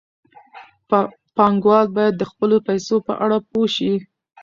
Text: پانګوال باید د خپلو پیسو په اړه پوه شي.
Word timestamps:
پانګوال 1.35 1.85
باید 1.95 2.13
د 2.17 2.23
خپلو 2.31 2.57
پیسو 2.67 2.95
په 3.07 3.13
اړه 3.23 3.37
پوه 3.49 3.67
شي. 3.75 3.93